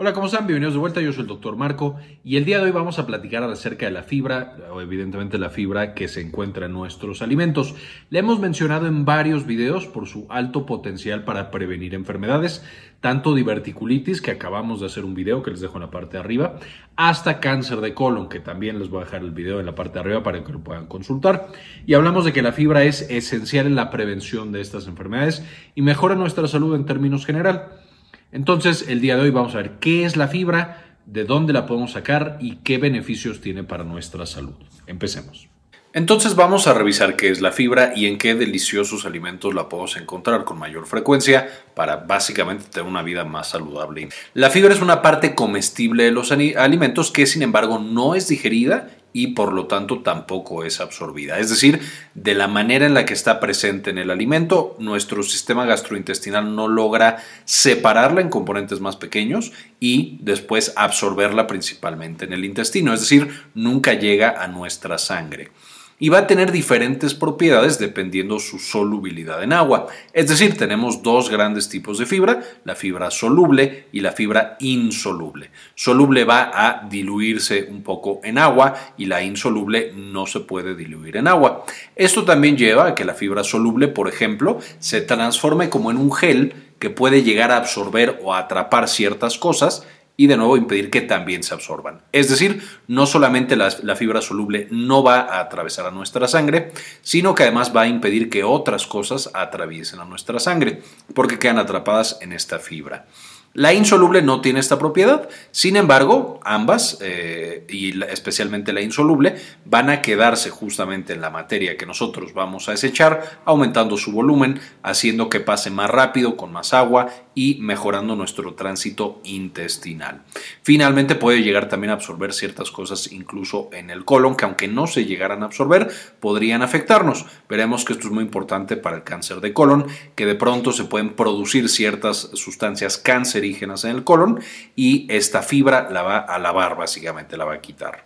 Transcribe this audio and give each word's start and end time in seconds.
Hola, 0.00 0.12
¿cómo 0.12 0.26
están? 0.26 0.46
Bienvenidos 0.46 0.74
de 0.74 0.78
vuelta. 0.78 1.00
Yo 1.00 1.12
soy 1.12 1.22
el 1.22 1.26
doctor 1.26 1.56
Marco 1.56 1.96
y 2.22 2.36
el 2.36 2.44
día 2.44 2.58
de 2.58 2.66
hoy 2.66 2.70
vamos 2.70 3.00
a 3.00 3.06
platicar 3.08 3.42
acerca 3.42 3.86
de 3.86 3.90
la 3.90 4.04
fibra, 4.04 4.56
o 4.72 4.80
evidentemente 4.80 5.38
la 5.38 5.50
fibra 5.50 5.92
que 5.92 6.06
se 6.06 6.20
encuentra 6.20 6.66
en 6.66 6.72
nuestros 6.72 7.20
alimentos. 7.20 7.74
Le 8.08 8.20
hemos 8.20 8.38
mencionado 8.38 8.86
en 8.86 9.04
varios 9.04 9.44
videos 9.44 9.88
por 9.88 10.06
su 10.06 10.28
alto 10.30 10.66
potencial 10.66 11.24
para 11.24 11.50
prevenir 11.50 11.96
enfermedades, 11.96 12.64
tanto 13.00 13.34
diverticulitis, 13.34 14.22
que 14.22 14.30
acabamos 14.30 14.78
de 14.78 14.86
hacer 14.86 15.04
un 15.04 15.14
video 15.14 15.42
que 15.42 15.50
les 15.50 15.60
dejo 15.60 15.78
en 15.78 15.82
la 15.82 15.90
parte 15.90 16.16
de 16.16 16.22
arriba, 16.22 16.60
hasta 16.94 17.40
cáncer 17.40 17.80
de 17.80 17.92
colon, 17.92 18.28
que 18.28 18.38
también 18.38 18.78
les 18.78 18.90
voy 18.90 19.02
a 19.02 19.04
dejar 19.04 19.22
el 19.22 19.32
video 19.32 19.58
en 19.58 19.66
la 19.66 19.74
parte 19.74 19.94
de 19.94 20.00
arriba 20.00 20.22
para 20.22 20.44
que 20.44 20.52
lo 20.52 20.60
puedan 20.60 20.86
consultar. 20.86 21.48
Y 21.88 21.94
hablamos 21.94 22.24
de 22.24 22.32
que 22.32 22.42
la 22.42 22.52
fibra 22.52 22.84
es 22.84 23.02
esencial 23.10 23.66
en 23.66 23.74
la 23.74 23.90
prevención 23.90 24.52
de 24.52 24.60
estas 24.60 24.86
enfermedades 24.86 25.44
y 25.74 25.82
mejora 25.82 26.14
nuestra 26.14 26.46
salud 26.46 26.76
en 26.76 26.86
términos 26.86 27.26
general. 27.26 27.87
Entonces, 28.32 28.86
el 28.88 29.00
día 29.00 29.16
de 29.16 29.22
hoy 29.22 29.30
vamos 29.30 29.54
a 29.54 29.58
ver 29.58 29.78
qué 29.80 30.04
es 30.04 30.16
la 30.16 30.28
fibra, 30.28 30.98
de 31.06 31.24
dónde 31.24 31.52
la 31.52 31.66
podemos 31.66 31.92
sacar 31.92 32.36
y 32.40 32.56
qué 32.56 32.76
beneficios 32.76 33.40
tiene 33.40 33.64
para 33.64 33.84
nuestra 33.84 34.26
salud. 34.26 34.56
Empecemos. 34.86 35.48
Entonces 35.94 36.36
vamos 36.36 36.66
a 36.66 36.74
revisar 36.74 37.16
qué 37.16 37.30
es 37.30 37.40
la 37.40 37.50
fibra 37.50 37.92
y 37.96 38.06
en 38.06 38.18
qué 38.18 38.34
deliciosos 38.34 39.06
alimentos 39.06 39.54
la 39.54 39.70
podemos 39.70 39.96
encontrar 39.96 40.44
con 40.44 40.58
mayor 40.58 40.86
frecuencia 40.86 41.48
para 41.78 41.94
básicamente 41.94 42.64
tener 42.72 42.88
una 42.88 43.04
vida 43.04 43.22
más 43.22 43.50
saludable. 43.50 44.08
La 44.34 44.50
fibra 44.50 44.74
es 44.74 44.80
una 44.80 45.00
parte 45.00 45.36
comestible 45.36 46.02
de 46.02 46.10
los 46.10 46.32
alimentos 46.32 47.12
que 47.12 47.24
sin 47.24 47.42
embargo 47.42 47.78
no 47.78 48.16
es 48.16 48.26
digerida 48.26 48.90
y 49.12 49.28
por 49.28 49.52
lo 49.52 49.68
tanto 49.68 50.00
tampoco 50.00 50.64
es 50.64 50.80
absorbida. 50.80 51.38
Es 51.38 51.50
decir, 51.50 51.80
de 52.14 52.34
la 52.34 52.48
manera 52.48 52.84
en 52.84 52.94
la 52.94 53.04
que 53.04 53.14
está 53.14 53.38
presente 53.38 53.90
en 53.90 53.98
el 53.98 54.10
alimento, 54.10 54.74
nuestro 54.80 55.22
sistema 55.22 55.66
gastrointestinal 55.66 56.52
no 56.56 56.66
logra 56.66 57.18
separarla 57.44 58.22
en 58.22 58.28
componentes 58.28 58.80
más 58.80 58.96
pequeños 58.96 59.52
y 59.78 60.18
después 60.22 60.72
absorberla 60.74 61.46
principalmente 61.46 62.24
en 62.24 62.32
el 62.32 62.44
intestino. 62.44 62.92
Es 62.92 63.02
decir, 63.02 63.44
nunca 63.54 63.94
llega 63.94 64.42
a 64.42 64.48
nuestra 64.48 64.98
sangre 64.98 65.52
y 65.98 66.08
va 66.08 66.18
a 66.18 66.26
tener 66.26 66.52
diferentes 66.52 67.14
propiedades 67.14 67.78
dependiendo 67.78 68.38
su 68.38 68.58
solubilidad 68.58 69.42
en 69.42 69.52
agua. 69.52 69.88
Es 70.12 70.28
decir, 70.28 70.56
tenemos 70.56 71.02
dos 71.02 71.30
grandes 71.30 71.68
tipos 71.68 71.98
de 71.98 72.06
fibra, 72.06 72.42
la 72.64 72.74
fibra 72.74 73.10
soluble 73.10 73.86
y 73.92 74.00
la 74.00 74.12
fibra 74.12 74.56
insoluble. 74.60 75.50
Soluble 75.74 76.24
va 76.24 76.50
a 76.54 76.88
diluirse 76.88 77.68
un 77.70 77.82
poco 77.82 78.20
en 78.22 78.38
agua 78.38 78.74
y 78.96 79.06
la 79.06 79.22
insoluble 79.22 79.92
no 79.94 80.26
se 80.26 80.40
puede 80.40 80.74
diluir 80.74 81.16
en 81.16 81.28
agua. 81.28 81.64
Esto 81.96 82.24
también 82.24 82.56
lleva 82.56 82.88
a 82.88 82.94
que 82.94 83.04
la 83.04 83.14
fibra 83.14 83.42
soluble, 83.42 83.88
por 83.88 84.08
ejemplo, 84.08 84.58
se 84.78 85.00
transforme 85.00 85.68
como 85.68 85.90
en 85.90 85.96
un 85.96 86.12
gel 86.12 86.54
que 86.78 86.90
puede 86.90 87.24
llegar 87.24 87.50
a 87.50 87.56
absorber 87.56 88.20
o 88.22 88.34
atrapar 88.34 88.88
ciertas 88.88 89.36
cosas 89.36 89.84
y 90.20 90.26
de 90.26 90.36
nuevo 90.36 90.56
impedir 90.56 90.90
que 90.90 91.00
también 91.00 91.44
se 91.44 91.54
absorban. 91.54 92.02
Es 92.10 92.28
decir, 92.28 92.60
no 92.88 93.06
solamente 93.06 93.54
la, 93.54 93.70
fibra 93.94 94.20
soluble 94.20 94.66
no 94.72 95.04
va 95.04 95.20
a 95.20 95.38
atravesar 95.38 95.86
a 95.86 95.92
nuestra 95.92 96.26
sangre, 96.26 96.72
sino 97.02 97.36
que 97.36 97.44
además 97.44 97.74
va 97.74 97.82
a 97.82 97.86
impedir 97.86 98.28
que 98.28 98.42
otras 98.42 98.88
cosas 98.88 99.30
atraviesen 99.32 100.00
a 100.00 100.04
nuestra 100.04 100.40
sangre, 100.40 100.82
porque 101.14 101.38
quedan 101.38 101.58
atrapadas 101.58 102.18
en 102.20 102.32
esta 102.32 102.58
fibra. 102.58 103.06
La 103.54 103.72
insoluble 103.72 104.22
no 104.22 104.40
tiene 104.40 104.60
esta 104.60 104.78
propiedad, 104.78 105.28
sin 105.50 105.76
embargo, 105.76 106.38
ambas, 106.44 106.98
eh, 107.00 107.64
y 107.68 108.00
especialmente 108.04 108.72
la 108.72 108.82
insoluble, 108.82 109.36
van 109.64 109.90
a 109.90 110.02
quedarse 110.02 110.50
justamente 110.50 111.14
en 111.14 111.20
la 111.20 111.30
materia 111.30 111.76
que 111.76 111.86
nosotros 111.86 112.34
vamos 112.34 112.68
a 112.68 112.72
desechar, 112.72 113.40
aumentando 113.44 113.96
su 113.96 114.12
volumen, 114.12 114.60
haciendo 114.82 115.28
que 115.28 115.40
pase 115.40 115.70
más 115.70 115.90
rápido, 115.90 116.36
con 116.36 116.52
más 116.52 116.74
agua 116.74 117.08
y 117.34 117.56
mejorando 117.60 118.16
nuestro 118.16 118.54
tránsito 118.54 119.20
intestinal. 119.24 120.22
Finalmente 120.62 121.14
puede 121.14 121.42
llegar 121.42 121.68
también 121.68 121.90
a 121.90 121.94
absorber 121.94 122.32
ciertas 122.34 122.70
cosas 122.70 123.12
incluso 123.12 123.70
en 123.72 123.90
el 123.90 124.04
colon, 124.04 124.36
que 124.36 124.44
aunque 124.44 124.68
no 124.68 124.86
se 124.86 125.04
llegaran 125.04 125.42
a 125.42 125.46
absorber, 125.46 125.88
podrían 126.20 126.62
afectarnos. 126.62 127.26
Veremos 127.48 127.84
que 127.84 127.94
esto 127.94 128.08
es 128.08 128.12
muy 128.12 128.24
importante 128.24 128.76
para 128.76 128.96
el 128.96 129.04
cáncer 129.04 129.40
de 129.40 129.52
colon, 129.52 129.86
que 130.14 130.26
de 130.26 130.34
pronto 130.34 130.72
se 130.72 130.84
pueden 130.84 131.14
producir 131.14 131.68
ciertas 131.68 132.30
sustancias 132.34 132.98
en 133.38 133.90
el 133.90 134.04
colon 134.04 134.40
y 134.76 135.06
esta 135.08 135.42
fibra 135.42 135.88
la 135.90 136.02
va 136.02 136.18
a 136.18 136.38
lavar, 136.38 136.76
básicamente 136.76 137.36
la 137.36 137.44
va 137.44 137.54
a 137.54 137.60
quitar. 137.60 138.04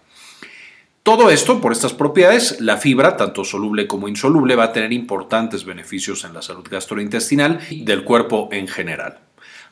Todo 1.03 1.31
esto, 1.31 1.61
por 1.61 1.73
estas 1.73 1.95
propiedades, 1.95 2.61
la 2.61 2.77
fibra, 2.77 3.17
tanto 3.17 3.45
soluble 3.45 3.89
como 3.89 4.07
insoluble, 4.07 4.55
va 4.55 4.65
a 4.65 4.73
tener 4.73 4.93
importantes 4.93 5.65
beneficios 5.65 6.25
en 6.25 6.33
la 6.33 6.43
salud 6.43 6.65
gastrointestinal 6.71 7.59
y 7.71 7.85
del 7.85 8.05
cuerpo 8.05 8.49
en 8.53 8.69
general. 8.69 9.19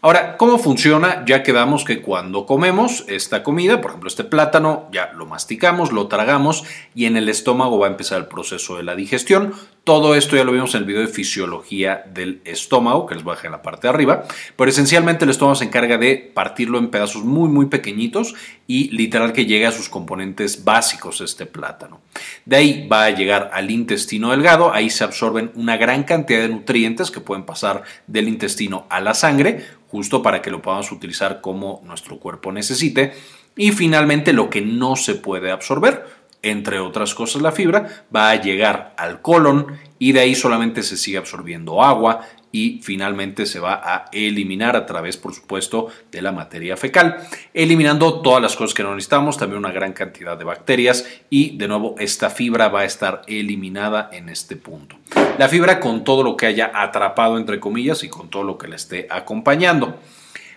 Ahora, 0.03 0.39
¿cómo 0.39 0.59
funciona? 0.59 1.25
Ya 1.27 1.43
quedamos 1.43 1.85
que 1.85 2.01
cuando 2.01 2.47
comemos 2.47 3.05
esta 3.07 3.43
comida, 3.43 3.83
por 3.83 3.91
ejemplo 3.91 4.09
este 4.09 4.25
plátano, 4.25 4.89
ya 4.91 5.13
lo 5.13 5.27
masticamos, 5.27 5.93
lo 5.93 6.09
tragamos 6.09 6.65
y 6.95 7.05
en 7.05 7.19
el 7.19 7.29
estómago 7.29 7.79
va 7.79 7.87
a 7.87 7.91
empezar 7.91 8.19
el 8.19 8.27
proceso 8.27 8.79
de 8.79 8.83
la 8.83 8.97
digestión. 8.97 9.53
Todo 9.85 10.15
esto 10.15 10.37
ya 10.37 10.45
lo 10.45 10.53
vimos 10.53 10.75
en 10.75 10.83
el 10.83 10.87
video 10.87 11.01
de 11.01 11.09
fisiología 11.09 12.05
del 12.13 12.43
estómago, 12.45 13.07
que 13.07 13.15
les 13.15 13.25
voy 13.25 13.33
a 13.33 13.37
dejar 13.37 13.47
en 13.47 13.53
la 13.53 13.63
parte 13.63 13.87
de 13.87 13.89
arriba, 13.89 14.25
pero 14.55 14.71
esencialmente 14.71 15.25
el 15.25 15.31
estómago 15.31 15.55
se 15.55 15.65
encarga 15.65 15.97
de 15.97 16.17
partirlo 16.35 16.79
en 16.79 16.91
pedazos 16.91 17.25
muy 17.25 17.49
muy 17.49 17.67
pequeñitos 17.67 18.35
y 18.67 18.91
literal 18.91 19.33
que 19.33 19.47
llegue 19.47 19.67
a 19.67 19.73
sus 19.73 19.89
componentes 19.89 20.65
básicos 20.65 21.23
este 21.23 21.47
plátano. 21.47 22.01
De 22.45 22.57
ahí 22.57 22.89
va 22.89 23.05
a 23.05 23.11
llegar 23.11 23.51
al 23.55 23.71
intestino 23.71 24.31
delgado, 24.31 24.73
ahí 24.73 24.91
se 24.91 25.03
absorben 25.03 25.51
una 25.55 25.79
gran 25.79 26.05
cantidad 26.05 26.43
de 26.43 26.49
nutrientes 26.51 27.11
que 27.11 27.21
pueden 27.21 27.47
pasar 27.47 27.83
del 28.07 28.29
intestino 28.29 28.87
a 28.91 29.01
la 29.01 29.15
sangre, 29.15 29.65
justo 29.89 30.23
para 30.23 30.43
que 30.43 30.51
lo 30.51 30.61
podamos 30.61 30.93
utilizar 30.93 31.41
como 31.41 31.83
nuestro 31.87 32.19
cuerpo 32.19 32.53
necesite. 32.53 33.15
Y 33.57 33.73
finalmente 33.73 34.33
lo 34.33 34.51
que 34.51 34.61
no 34.61 34.95
se 34.95 35.17
puede 35.17 35.51
absorber, 35.51 36.20
entre 36.43 36.81
otras 36.81 37.15
cosas 37.15 37.43
la 37.43 37.53
fibra, 37.53 38.05
va 38.15 38.31
a 38.31 38.41
llegar 38.41 38.95
al 38.97 39.21
colon 39.21 39.79
y 39.99 40.13
de 40.13 40.21
ahí 40.21 40.35
solamente 40.35 40.83
se 40.83 40.97
sigue 40.97 41.19
absorbiendo 41.19 41.83
agua 41.83 42.27
y 42.53 42.81
finalmente 42.83 43.47
se 43.47 43.61
va 43.61 43.81
a 43.83 44.07
eliminar 44.13 44.75
a 44.75 44.87
través, 44.87 45.17
por 45.17 45.35
supuesto, 45.35 45.89
de 46.11 46.23
la 46.23 46.33
materia 46.33 46.77
fecal, 46.77 47.19
eliminando 47.55 48.21
todas 48.23 48.43
las 48.43 48.57
cosas 48.57 48.75
que 48.75 48.83
no 48.83 48.95
necesitamos, 48.95 49.37
también 49.39 49.59
una 49.59 49.73
gran 49.73 49.93
cantidad 49.93 50.37
de 50.37 50.45
bacterias 50.45 51.07
y 51.29 51.57
de 51.57 51.69
nuevo 51.69 51.95
esta 51.99 52.31
fibra 52.31 52.69
va 52.69 52.81
a 52.81 52.85
estar 52.85 53.23
eliminada 53.27 54.11
en 54.13 54.29
este 54.29 54.57
punto. 54.57 54.97
La 55.39 55.49
fibra 55.49 55.79
con 55.81 56.03
todo 56.03 56.23
lo 56.23 56.37
que 56.37 56.47
haya 56.47 56.73
atrapado 56.75 57.39
entre 57.39 57.61
comillas 57.61 58.03
y 58.03 58.09
con 58.09 58.29
todo 58.29 58.43
lo 58.43 58.59
que 58.59 58.69
le 58.69 58.77
esté 58.77 59.07
acompañando. 59.11 59.99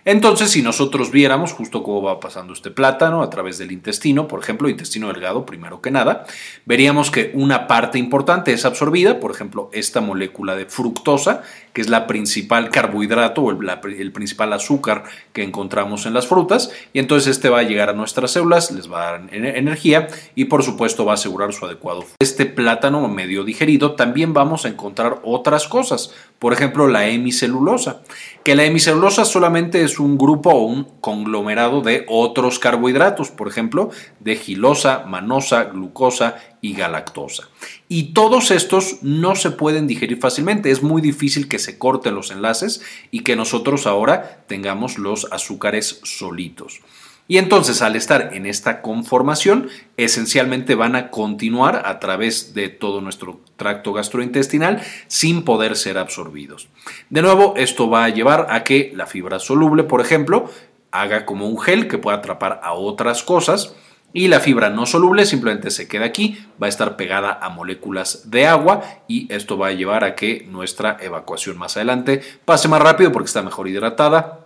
Entonces, 0.06 0.52
si 0.52 0.62
nosotros 0.62 1.12
viéramos 1.12 1.54
justo 1.54 1.82
cómo 1.82 2.02
va 2.02 2.20
pasando 2.20 2.54
este 2.54 2.72
plátano 2.72 3.24
a 3.24 3.30
través 3.30 3.58
del 3.58 3.72
intestino, 3.72 4.28
por 4.28 4.42
ejemplo, 4.42 4.68
intestino 4.68 5.08
delgado, 5.08 5.46
primero 5.46 5.82
que 5.82 5.92
nada, 5.92 6.26
veríamos 6.66 7.10
que 7.10 7.32
una 7.34 7.68
parte 7.68 8.00
importante 8.00 8.52
es 8.52 8.66
absorbida, 8.66 9.20
por 9.20 9.32
ejemplo, 9.32 9.70
esta 9.72 10.02
molécula 10.02 10.56
de 10.56 10.66
fructosa, 10.66 11.44
que 11.74 11.82
es 11.82 11.90
la 11.90 12.08
principal 12.08 12.70
carbohidrato 12.70 13.42
o 13.42 13.52
el, 13.52 14.12
principal 14.12 14.54
azúcar 14.54 15.04
que 15.34 15.44
encontramos 15.44 16.06
en 16.06 16.14
las 16.14 16.28
frutas, 16.28 16.72
y 16.94 17.00
entonces 17.00 17.36
este 17.36 17.50
va 17.50 17.60
a 17.60 17.64
llegar 17.64 17.90
a 17.90 17.94
nuestras 17.94 18.32
células, 18.32 18.72
les 18.72 18.92
va 18.92 19.10
a 19.10 19.12
dar 19.12 19.34
energía 19.34 20.08
y 20.36 20.46
por 20.46 20.64
supuesto 20.64 21.06
va 21.06 21.14
a 21.14 21.16
asegurar 21.16 21.52
su 21.54 21.66
adecuado. 21.66 22.06
Este 22.20 22.46
plátano 22.46 23.08
medio 23.08 23.44
digerido 23.44 23.94
también 23.94 24.34
vamos 24.34 24.66
a 24.66 24.70
encontrar 24.70 25.20
otras 25.24 25.68
cosas, 25.68 26.14
por 26.40 26.54
ejemplo, 26.54 26.88
la 26.88 27.08
hemicelulosa, 27.08 28.02
que 28.44 28.56
la 28.56 28.66
hemicelulosa 28.66 29.26
solamente 29.26 29.84
es 29.84 30.00
un 30.00 30.18
grupo 30.18 30.52
o 30.52 30.66
un 30.66 30.84
conglomerado 31.02 31.82
de 31.82 32.06
otros 32.08 32.60
carbohidratos, 32.60 33.32
por 33.32 33.48
ejemplo, 33.48 33.90
de 34.20 34.36
gilosa, 34.36 35.06
manosa, 35.08 35.66
glucosa 35.66 36.36
y 36.64 36.74
galactosa. 36.74 37.50
Y 37.90 38.14
todos 38.14 38.50
estos 38.50 39.04
no 39.04 39.36
se 39.36 39.52
pueden 39.52 39.86
digerir 39.86 40.20
fácilmente, 40.20 40.72
es 40.72 40.82
muy 40.82 41.02
difícil 41.02 41.48
que 41.50 41.60
se 41.60 41.78
corten 41.78 42.16
los 42.16 42.32
enlaces 42.32 42.82
y 43.12 43.20
que 43.20 43.36
nosotros 43.36 43.86
ahora 43.86 44.46
tengamos 44.48 44.98
los 44.98 45.28
azúcares 45.32 46.00
solitos. 46.04 46.80
Y 47.28 47.38
entonces 47.38 47.82
al 47.82 47.98
estar 47.98 48.34
en 48.34 48.46
esta 48.46 48.82
conformación, 48.82 49.70
esencialmente 49.98 50.76
van 50.76 50.96
a 50.96 51.10
continuar 51.10 51.84
a 51.86 52.00
través 52.00 52.54
de 52.54 52.70
todo 52.70 53.02
nuestro 53.02 53.42
tracto 53.58 53.92
gastrointestinal 53.92 54.82
sin 55.08 55.44
poder 55.44 55.76
ser 55.76 55.98
absorbidos. 55.98 56.70
De 57.10 57.22
nuevo, 57.22 57.56
esto 57.58 57.90
va 57.90 58.06
a 58.06 58.10
llevar 58.10 58.48
a 58.50 58.64
que 58.64 58.94
la 58.96 59.06
fibra 59.06 59.40
soluble, 59.40 59.84
por 59.84 60.00
ejemplo, 60.00 60.50
haga 60.92 61.26
como 61.26 61.50
un 61.50 61.60
gel 61.60 61.90
que 61.90 61.98
pueda 61.98 62.18
atrapar 62.18 62.62
a 62.64 62.74
otras 62.74 63.24
cosas 63.24 63.76
y 64.14 64.28
la 64.28 64.40
fibra 64.40 64.70
no 64.70 64.86
soluble 64.86 65.26
simplemente 65.26 65.72
se 65.72 65.88
queda 65.88 66.06
aquí, 66.06 66.38
va 66.62 66.68
a 66.68 66.70
estar 66.70 66.96
pegada 66.96 67.40
a 67.42 67.50
moléculas 67.50 68.30
de 68.30 68.46
agua 68.46 68.84
y 69.08 69.32
esto 69.34 69.58
va 69.58 69.68
a 69.68 69.72
llevar 69.74 70.04
a 70.04 70.16
que 70.16 70.46
nuestra 70.50 70.98
evacuación 71.02 71.58
más 71.58 71.76
adelante 71.76 72.22
pase 72.46 72.68
más 72.68 72.82
rápido 72.82 73.12
porque 73.12 73.28
está 73.28 73.42
mejor 73.42 73.68
hidratada, 73.68 74.40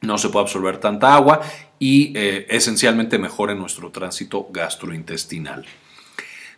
no 0.00 0.16
se 0.16 0.30
puede 0.30 0.44
absorber 0.44 0.78
tanta 0.78 1.14
agua 1.14 1.42
y 1.78 2.12
eh, 2.16 2.46
esencialmente 2.48 3.18
mejore 3.18 3.54
nuestro 3.54 3.90
tránsito 3.90 4.48
gastrointestinal. 4.50 5.66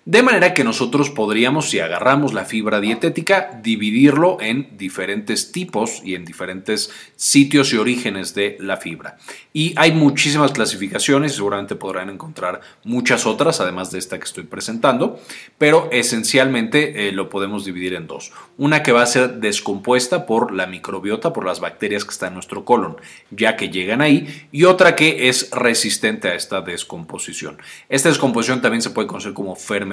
De 0.05 0.25
manera 0.25 0.53
que 0.53 0.65
nosotros 0.65 1.11
podríamos, 1.11 1.71
si 1.71 1.79
agarramos 1.79 2.35
la 2.35 2.45
fibra 2.45 2.81
dietética, 2.81 3.61
dividirlo 3.63 4.37
en 4.41 4.77
diferentes 4.77 5.53
tipos 5.53 6.03
y 6.05 6.17
en 6.17 6.25
diferentes 6.25 6.91
sitios 7.15 7.73
y 7.73 7.77
orígenes 7.77 8.35
de 8.35 8.57
la 8.59 8.79
fibra. 8.79 9.17
Y 9.53 9.75
hay 9.77 9.93
muchísimas 9.93 10.51
clasificaciones, 10.51 11.37
seguramente 11.37 11.77
podrán 11.77 12.11
encontrar 12.11 12.63
muchas 12.83 13.27
otras, 13.27 13.61
además 13.61 13.93
de 13.93 14.01
esta 14.01 14.19
que 14.19 14.25
estoy 14.25 14.43
presentando, 14.43 15.21
pero 15.57 15.89
esencialmente 15.93 17.07
eh, 17.07 17.13
lo 17.13 17.29
podemos 17.29 17.65
dividir 17.65 17.95
en 17.95 18.09
dos. 18.09 18.33
Una 18.59 18.83
que 18.83 18.91
va 18.91 19.03
a 19.03 19.07
ser 19.07 19.35
descompuesta 19.35 20.27
por 20.27 20.53
la 20.53 20.67
microbiota, 20.67 21.33
por 21.33 21.47
las 21.47 21.61
bacterias 21.61 22.05
que 22.05 22.11
están 22.11 22.31
en 22.31 22.35
nuestro 22.35 22.65
colon, 22.65 22.97
ya 23.31 23.55
que 23.55 23.69
llegan 23.69 24.01
ahí, 24.01 24.49
y 24.51 24.65
otra 24.65 24.97
que 24.97 25.29
es 25.29 25.51
resistente 25.53 26.27
a 26.27 26.35
esta 26.35 26.61
descomposición. 26.61 27.59
Esta 27.89 28.09
descomposición 28.09 28.63
también 28.63 28.83
se 28.83 28.91
puede 28.91 29.07
conocer 29.07 29.33
como 29.33 29.55
fermentación 29.55 29.92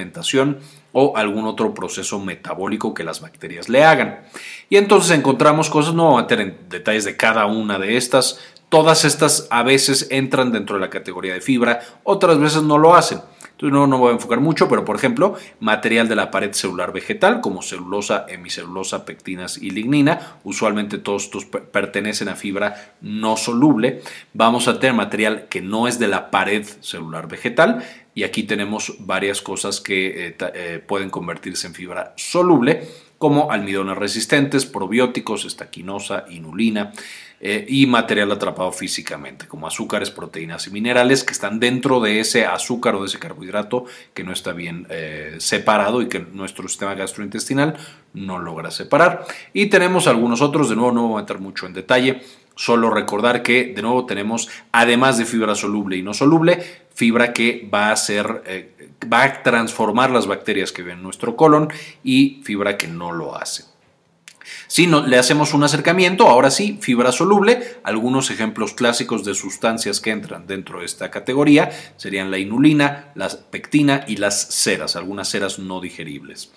o 0.91 1.15
algún 1.15 1.45
otro 1.45 1.73
proceso 1.73 2.19
metabólico 2.19 2.93
que 2.93 3.03
las 3.03 3.21
bacterias 3.21 3.69
le 3.69 3.83
hagan. 3.83 4.21
Y 4.69 4.77
entonces 4.77 5.17
encontramos 5.17 5.69
cosas, 5.69 5.93
no 5.93 6.05
vamos 6.05 6.19
a 6.19 6.21
meter 6.23 6.41
en 6.41 6.57
detalles 6.69 7.05
de 7.05 7.15
cada 7.15 7.45
una 7.45 7.77
de 7.77 7.97
estas, 7.97 8.39
todas 8.69 9.05
estas 9.05 9.47
a 9.49 9.63
veces 9.63 10.07
entran 10.11 10.51
dentro 10.51 10.75
de 10.75 10.81
la 10.81 10.89
categoría 10.89 11.33
de 11.33 11.41
fibra, 11.41 11.81
otras 12.03 12.39
veces 12.39 12.63
no 12.63 12.77
lo 12.77 12.95
hacen. 12.95 13.19
No, 13.61 13.87
no 13.87 13.97
voy 13.97 14.11
a 14.11 14.13
enfocar 14.13 14.39
mucho, 14.39 14.69
pero 14.69 14.85
por 14.85 14.95
ejemplo, 14.95 15.35
material 15.59 16.07
de 16.07 16.15
la 16.15 16.31
pared 16.31 16.53
celular 16.53 16.93
vegetal 16.93 17.41
como 17.41 17.61
celulosa, 17.61 18.25
hemicelulosa, 18.29 19.05
pectinas 19.05 19.57
y 19.57 19.71
lignina. 19.71 20.37
Usualmente 20.43 20.97
todos 20.97 21.25
estos 21.25 21.45
pertenecen 21.45 22.29
a 22.29 22.35
fibra 22.35 22.93
no 23.01 23.35
soluble. 23.35 24.01
Vamos 24.33 24.67
a 24.67 24.79
tener 24.79 24.95
material 24.95 25.47
que 25.49 25.61
no 25.61 25.87
es 25.87 25.99
de 25.99 26.07
la 26.07 26.31
pared 26.31 26.65
celular 26.79 27.27
vegetal 27.27 27.83
y 28.15 28.23
aquí 28.23 28.43
tenemos 28.43 28.95
varias 28.99 29.41
cosas 29.41 29.81
que 29.81 30.27
eh, 30.27 30.35
eh, 30.53 30.83
pueden 30.85 31.09
convertirse 31.09 31.67
en 31.67 31.73
fibra 31.73 32.13
soluble 32.15 32.87
como 33.19 33.51
almidones 33.51 33.95
resistentes, 33.95 34.65
probióticos, 34.65 35.45
estaquinosa, 35.45 36.25
inulina 36.29 36.91
eh, 37.39 37.65
y 37.69 37.85
material 37.85 38.31
atrapado 38.31 38.71
físicamente, 38.71 39.47
como 39.47 39.67
azúcares, 39.67 40.09
proteínas 40.09 40.65
y 40.65 40.71
minerales 40.71 41.23
que 41.23 41.33
están 41.33 41.59
dentro 41.59 41.99
de 41.99 42.19
ese 42.19 42.47
azúcar 42.47 42.95
o 42.95 43.01
de 43.01 43.05
ese 43.05 43.19
carbohidrato 43.19 43.85
que 44.15 44.23
no 44.23 44.33
está 44.33 44.53
bien 44.53 44.87
separado 45.37 46.01
y 46.01 46.09
que 46.09 46.19
nuestro 46.19 46.67
sistema 46.67 46.95
gastrointestinal 46.95 47.77
no 48.13 48.39
logra 48.39 48.71
separar. 48.71 49.25
Y 49.53 49.67
tenemos 49.67 50.07
algunos 50.07 50.41
otros, 50.41 50.69
de 50.69 50.75
nuevo 50.75 50.91
no 50.91 51.07
voy 51.09 51.19
a 51.19 51.21
meter 51.21 51.39
mucho 51.39 51.67
en 51.67 51.73
detalle, 51.73 52.21
Solo 52.59 52.89
recordar 52.89 53.41
que 53.41 53.71
de 53.73 53.81
nuevo 53.81 54.05
tenemos, 54.05 54.49
además 54.73 55.17
de 55.17 55.23
fibra 55.23 55.55
soluble 55.55 55.95
y 55.95 56.03
no 56.03 56.13
soluble, 56.13 56.61
fibra 56.93 57.31
que 57.31 57.69
va 57.73 57.89
a 57.89 57.95
ser, 57.95 58.43
eh, 58.45 58.89
va 59.11 59.23
a 59.23 59.43
transformar 59.43 60.11
las 60.11 60.27
bacterias 60.27 60.73
que 60.73 60.83
ven 60.83 60.97
en 60.97 61.03
nuestro 61.03 61.37
colon 61.37 61.69
y 62.03 62.41
fibra 62.43 62.75
que 62.75 62.89
no 62.89 63.13
lo 63.13 63.37
hace. 63.37 63.63
Si 64.67 64.87
no, 64.87 65.07
le 65.07 65.17
hacemos 65.17 65.53
un 65.53 65.63
acercamiento, 65.63 66.27
ahora 66.27 66.51
sí, 66.51 66.77
fibra 66.81 67.13
soluble, 67.13 67.77
algunos 67.83 68.29
ejemplos 68.29 68.73
clásicos 68.73 69.23
de 69.23 69.35
sustancias 69.35 70.01
que 70.01 70.11
entran 70.11 70.45
dentro 70.45 70.81
de 70.81 70.85
esta 70.85 71.09
categoría 71.09 71.71
serían 71.95 72.29
la 72.29 72.39
inulina, 72.39 73.13
la 73.15 73.29
pectina 73.29 74.03
y 74.05 74.17
las 74.17 74.49
ceras, 74.49 74.97
algunas 74.97 75.29
ceras 75.29 75.59
no 75.59 75.79
digeribles. 75.79 76.51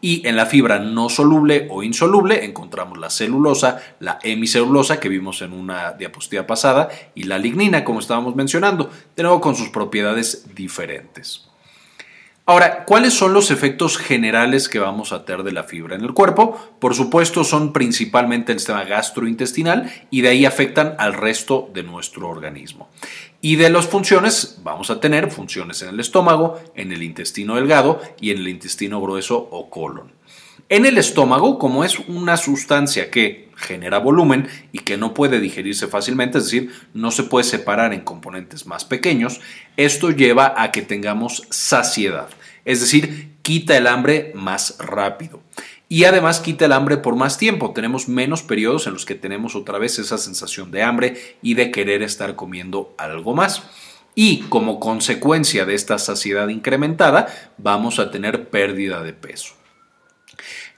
Y 0.00 0.26
en 0.26 0.36
la 0.36 0.46
fibra 0.46 0.78
no 0.78 1.08
soluble 1.08 1.66
o 1.70 1.82
insoluble 1.82 2.44
encontramos 2.44 2.98
la 2.98 3.10
celulosa, 3.10 3.80
la 4.00 4.18
hemicelulosa 4.22 4.98
que 4.98 5.10
vimos 5.10 5.42
en 5.42 5.52
una 5.52 5.92
diapositiva 5.92 6.46
pasada 6.46 6.88
y 7.14 7.24
la 7.24 7.38
lignina, 7.38 7.84
como 7.84 8.00
estábamos 8.00 8.34
mencionando, 8.34 8.90
de 9.14 9.22
nuevo 9.22 9.40
con 9.40 9.56
sus 9.56 9.68
propiedades 9.68 10.54
diferentes. 10.54 11.50
Ahora, 12.50 12.84
¿cuáles 12.84 13.14
son 13.14 13.32
los 13.32 13.52
efectos 13.52 13.96
generales 13.96 14.68
que 14.68 14.80
vamos 14.80 15.12
a 15.12 15.24
tener 15.24 15.44
de 15.44 15.52
la 15.52 15.62
fibra 15.62 15.94
en 15.94 16.00
el 16.00 16.14
cuerpo? 16.14 16.58
Por 16.80 16.96
supuesto, 16.96 17.44
son 17.44 17.72
principalmente 17.72 18.50
el 18.50 18.58
sistema 18.58 18.82
gastrointestinal 18.82 19.88
y 20.10 20.22
de 20.22 20.30
ahí 20.30 20.44
afectan 20.44 20.96
al 20.98 21.14
resto 21.14 21.70
de 21.72 21.84
nuestro 21.84 22.28
organismo. 22.28 22.88
Y 23.42 23.56
de 23.56 23.70
las 23.70 23.86
funciones, 23.86 24.58
vamos 24.62 24.90
a 24.90 25.00
tener 25.00 25.30
funciones 25.30 25.80
en 25.80 25.88
el 25.88 26.00
estómago, 26.00 26.60
en 26.74 26.92
el 26.92 27.02
intestino 27.02 27.56
delgado 27.56 28.00
y 28.20 28.30
en 28.32 28.38
el 28.38 28.48
intestino 28.48 29.00
grueso 29.00 29.48
o 29.50 29.70
colon. 29.70 30.12
En 30.68 30.84
el 30.84 30.98
estómago, 30.98 31.58
como 31.58 31.82
es 31.82 31.98
una 32.00 32.36
sustancia 32.36 33.10
que 33.10 33.48
genera 33.56 33.98
volumen 33.98 34.46
y 34.72 34.80
que 34.80 34.98
no 34.98 35.14
puede 35.14 35.40
digerirse 35.40 35.88
fácilmente, 35.88 36.38
es 36.38 36.44
decir, 36.44 36.70
no 36.92 37.10
se 37.10 37.24
puede 37.24 37.44
separar 37.44 37.94
en 37.94 38.02
componentes 38.02 38.66
más 38.66 38.84
pequeños, 38.84 39.40
esto 39.76 40.10
lleva 40.10 40.54
a 40.56 40.70
que 40.70 40.82
tengamos 40.82 41.46
saciedad, 41.50 42.28
es 42.64 42.80
decir, 42.80 43.32
quita 43.42 43.76
el 43.76 43.86
hambre 43.86 44.32
más 44.34 44.76
rápido 44.78 45.42
y 45.92 46.04
además 46.04 46.38
quita 46.38 46.66
el 46.66 46.72
hambre 46.72 46.98
por 46.98 47.16
más 47.16 47.36
tiempo. 47.36 47.72
Tenemos 47.72 48.08
menos 48.08 48.44
periodos 48.44 48.86
en 48.86 48.92
los 48.92 49.04
que 49.04 49.16
tenemos 49.16 49.56
otra 49.56 49.76
vez 49.76 49.98
esa 49.98 50.18
sensación 50.18 50.70
de 50.70 50.84
hambre 50.84 51.36
y 51.42 51.54
de 51.54 51.72
querer 51.72 52.02
estar 52.02 52.36
comiendo 52.36 52.94
algo 52.96 53.34
más. 53.34 53.64
Y 54.14 54.42
como 54.42 54.78
consecuencia 54.78 55.66
de 55.66 55.74
esta 55.74 55.98
saciedad 55.98 56.46
incrementada, 56.46 57.26
vamos 57.58 57.98
a 57.98 58.12
tener 58.12 58.50
pérdida 58.50 59.02
de 59.02 59.14
peso. 59.14 59.54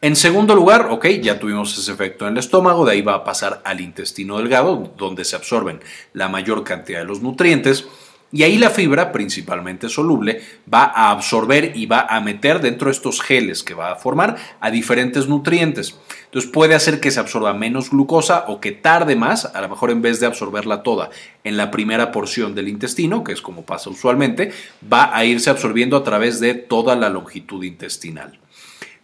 En 0.00 0.16
segundo 0.16 0.54
lugar, 0.54 0.88
ok, 0.90 1.06
ya 1.20 1.38
tuvimos 1.38 1.76
ese 1.76 1.92
efecto 1.92 2.26
en 2.26 2.32
el 2.32 2.38
estómago, 2.38 2.86
de 2.86 2.92
ahí 2.92 3.02
va 3.02 3.16
a 3.16 3.24
pasar 3.24 3.60
al 3.66 3.82
intestino 3.82 4.38
delgado, 4.38 4.94
donde 4.96 5.26
se 5.26 5.36
absorben 5.36 5.80
la 6.14 6.30
mayor 6.30 6.64
cantidad 6.64 7.00
de 7.00 7.04
los 7.04 7.20
nutrientes. 7.20 7.86
Y 8.34 8.44
ahí 8.44 8.56
la 8.56 8.70
fibra, 8.70 9.12
principalmente 9.12 9.90
soluble, 9.90 10.40
va 10.72 10.84
a 10.84 11.10
absorber 11.10 11.76
y 11.76 11.84
va 11.84 12.06
a 12.08 12.18
meter 12.22 12.62
dentro 12.62 12.86
de 12.86 12.92
estos 12.92 13.20
geles 13.20 13.62
que 13.62 13.74
va 13.74 13.92
a 13.92 13.96
formar 13.96 14.36
a 14.58 14.70
diferentes 14.70 15.28
nutrientes. 15.28 15.98
Entonces 16.24 16.50
puede 16.50 16.74
hacer 16.74 16.98
que 16.98 17.10
se 17.10 17.20
absorba 17.20 17.52
menos 17.52 17.90
glucosa 17.90 18.46
o 18.48 18.58
que 18.58 18.72
tarde 18.72 19.16
más, 19.16 19.44
a 19.44 19.60
lo 19.60 19.68
mejor 19.68 19.90
en 19.90 20.00
vez 20.00 20.18
de 20.18 20.26
absorberla 20.26 20.82
toda 20.82 21.10
en 21.44 21.58
la 21.58 21.70
primera 21.70 22.10
porción 22.10 22.54
del 22.54 22.68
intestino, 22.68 23.22
que 23.22 23.32
es 23.32 23.42
como 23.42 23.66
pasa 23.66 23.90
usualmente, 23.90 24.50
va 24.90 25.14
a 25.14 25.26
irse 25.26 25.50
absorbiendo 25.50 25.98
a 25.98 26.04
través 26.04 26.40
de 26.40 26.54
toda 26.54 26.96
la 26.96 27.10
longitud 27.10 27.62
intestinal 27.62 28.41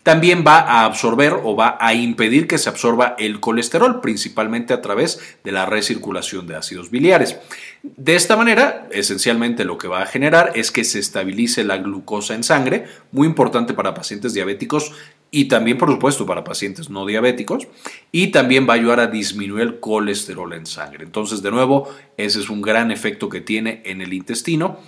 también 0.08 0.42
va 0.42 0.60
a 0.60 0.86
absorber 0.86 1.34
o 1.34 1.54
va 1.54 1.76
a 1.78 1.92
impedir 1.92 2.46
que 2.46 2.56
se 2.56 2.70
absorba 2.70 3.14
el 3.18 3.40
colesterol, 3.40 4.00
principalmente 4.00 4.72
a 4.72 4.80
través 4.80 5.20
de 5.44 5.52
la 5.52 5.66
recirculación 5.66 6.46
de 6.46 6.56
ácidos 6.56 6.90
biliares. 6.90 7.36
De 7.82 8.16
esta 8.16 8.34
manera, 8.34 8.88
esencialmente 8.90 9.66
lo 9.66 9.76
que 9.76 9.86
va 9.86 10.00
a 10.00 10.06
generar 10.06 10.52
es 10.54 10.70
que 10.70 10.84
se 10.84 10.98
estabilice 10.98 11.62
la 11.62 11.76
glucosa 11.76 12.34
en 12.34 12.42
sangre, 12.42 12.86
muy 13.12 13.26
importante 13.26 13.74
para 13.74 13.92
pacientes 13.92 14.32
diabéticos 14.32 14.92
y 15.30 15.44
también, 15.44 15.76
por 15.76 15.90
supuesto, 15.90 16.24
para 16.24 16.42
pacientes 16.42 16.88
no 16.88 17.04
diabéticos, 17.04 17.68
y 18.10 18.28
también 18.28 18.66
va 18.66 18.72
a 18.72 18.76
ayudar 18.76 19.00
a 19.00 19.08
disminuir 19.08 19.60
el 19.60 19.78
colesterol 19.78 20.54
en 20.54 20.64
sangre. 20.64 21.04
Entonces, 21.04 21.42
de 21.42 21.50
nuevo, 21.50 21.86
ese 22.16 22.40
es 22.40 22.48
un 22.48 22.62
gran 22.62 22.90
efecto 22.90 23.28
que 23.28 23.42
tiene 23.42 23.82
en 23.84 24.00
el 24.00 24.14
intestino 24.14 24.78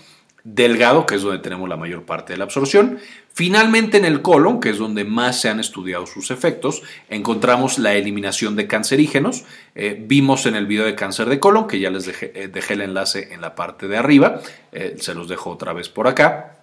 delgado, 0.44 1.06
que 1.06 1.16
es 1.16 1.23
donde 1.23 1.38
tenemos 1.38 1.68
la 1.68 1.76
mayor 1.76 2.04
parte 2.04 2.32
de 2.32 2.38
la 2.38 2.44
absorción. 2.44 2.99
Finalmente 3.32 3.97
en 3.97 4.04
el 4.04 4.23
colon, 4.23 4.61
que 4.61 4.70
es 4.70 4.78
donde 4.78 5.04
más 5.04 5.40
se 5.40 5.49
han 5.49 5.61
estudiado 5.61 6.06
sus 6.06 6.30
efectos, 6.30 6.82
encontramos 7.09 7.78
la 7.78 7.94
eliminación 7.94 8.56
de 8.56 8.66
cancerígenos. 8.66 9.44
Eh, 9.75 9.97
vimos 10.00 10.47
en 10.47 10.56
el 10.56 10.66
video 10.66 10.85
de 10.85 10.94
cáncer 10.94 11.28
de 11.28 11.40
colon, 11.40 11.66
que 11.66 11.78
ya 11.78 11.90
les 11.90 12.06
dejé, 12.06 12.32
eh, 12.35 12.50
el 12.70 12.80
enlace 12.80 13.32
en 13.32 13.40
la 13.40 13.54
parte 13.54 13.88
de 13.88 13.97
arriba, 13.97 14.40
eh, 14.73 14.97
se 14.99 15.14
los 15.14 15.28
dejo 15.28 15.50
otra 15.50 15.73
vez 15.73 15.88
por 15.88 16.09
acá 16.09 16.60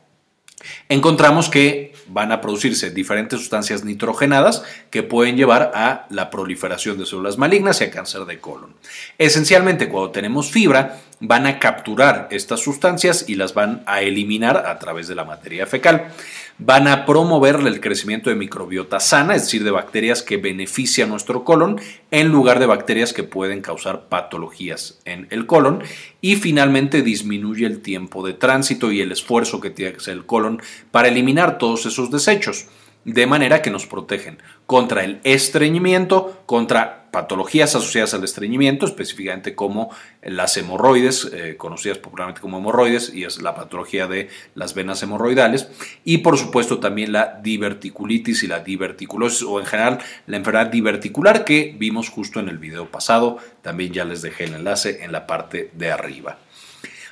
encontramos 0.89 1.49
que 1.49 1.93
van 2.07 2.31
a 2.31 2.41
producirse 2.41 2.89
diferentes 2.91 3.39
sustancias 3.39 3.83
nitrogenadas 3.83 4.63
que 4.89 5.03
pueden 5.03 5.35
llevar 5.35 5.71
a 5.75 6.07
la 6.09 6.29
proliferación 6.29 6.97
de 6.97 7.05
células 7.05 7.37
malignas 7.37 7.81
y 7.81 7.85
a 7.85 7.91
cáncer 7.91 8.25
de 8.25 8.39
colon. 8.39 8.73
Esencialmente, 9.17 9.89
cuando 9.89 10.11
tenemos 10.11 10.49
fibra, 10.49 10.99
van 11.19 11.47
a 11.47 11.59
capturar 11.59 12.27
estas 12.31 12.61
sustancias 12.61 13.25
y 13.27 13.35
las 13.35 13.53
van 13.53 13.83
a 13.87 14.01
eliminar 14.01 14.65
a 14.67 14.79
través 14.79 15.07
de 15.07 15.15
la 15.15 15.25
materia 15.25 15.65
fecal 15.65 16.11
van 16.59 16.87
a 16.87 17.05
promover 17.05 17.55
el 17.55 17.79
crecimiento 17.79 18.29
de 18.29 18.35
microbiota 18.35 18.99
sana, 18.99 19.35
es 19.35 19.43
decir, 19.43 19.63
de 19.63 19.71
bacterias 19.71 20.23
que 20.23 20.37
benefician 20.37 21.09
nuestro 21.09 21.43
colon, 21.43 21.79
en 22.11 22.29
lugar 22.29 22.59
de 22.59 22.65
bacterias 22.65 23.13
que 23.13 23.23
pueden 23.23 23.61
causar 23.61 24.09
patologías 24.09 24.99
en 25.05 25.27
el 25.29 25.45
colon. 25.45 25.83
Y 26.19 26.35
finalmente 26.35 27.03
disminuye 27.03 27.65
el 27.65 27.81
tiempo 27.81 28.25
de 28.25 28.33
tránsito 28.33 28.91
y 28.91 29.01
el 29.01 29.11
esfuerzo 29.11 29.61
que 29.61 29.69
tiene 29.69 29.91
que 29.91 29.97
hacer 29.97 30.13
el 30.15 30.25
colon 30.25 30.61
para 30.91 31.09
eliminar 31.09 31.57
todos 31.57 31.85
esos 31.85 32.09
desechos 32.09 32.67
de 33.07 33.25
manera 33.25 33.61
que 33.61 33.71
nos 33.71 33.87
protegen 33.87 34.37
contra 34.65 35.05
el 35.05 35.21
estreñimiento, 35.23 36.43
contra 36.45 37.09
patologías 37.09 37.73
asociadas 37.73 38.13
al 38.13 38.25
estreñimiento, 38.25 38.85
específicamente 38.85 39.55
como 39.55 39.89
las 40.21 40.57
hemorroides, 40.57 41.31
eh, 41.33 41.55
conocidas 41.57 41.99
popularmente 41.99 42.41
como 42.41 42.57
hemorroides, 42.57 43.13
y 43.13 43.23
es 43.23 43.41
la 43.41 43.55
patología 43.55 44.07
de 44.07 44.27
las 44.55 44.73
venas 44.73 45.01
hemorroidales, 45.03 45.69
y 46.03 46.17
por 46.17 46.37
supuesto 46.37 46.79
también 46.79 47.13
la 47.13 47.39
diverticulitis 47.41 48.43
y 48.43 48.47
la 48.47 48.59
diverticulosis, 48.59 49.43
o 49.43 49.61
en 49.61 49.65
general 49.65 49.99
la 50.25 50.35
enfermedad 50.35 50.67
diverticular 50.67 51.45
que 51.45 51.73
vimos 51.79 52.09
justo 52.09 52.41
en 52.41 52.49
el 52.49 52.57
video 52.57 52.91
pasado, 52.91 53.37
también 53.61 53.93
ya 53.93 54.03
les 54.03 54.21
dejé 54.21 54.43
el 54.43 54.55
enlace 54.55 55.05
en 55.05 55.13
la 55.13 55.25
parte 55.27 55.71
de 55.73 55.91
arriba. 55.91 56.39